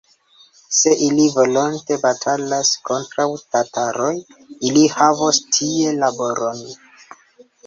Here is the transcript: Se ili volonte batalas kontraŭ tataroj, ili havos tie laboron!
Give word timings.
Se 0.75 0.93
ili 1.07 1.25
volonte 1.33 1.97
batalas 2.05 2.71
kontraŭ 2.91 3.27
tataroj, 3.57 4.11
ili 4.71 4.87
havos 4.97 5.43
tie 5.59 5.95
laboron! 6.01 6.65